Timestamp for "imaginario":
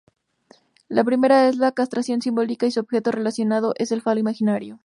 4.19-4.79